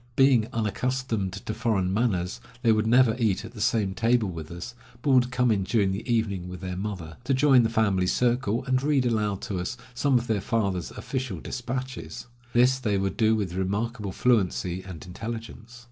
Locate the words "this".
12.51-12.79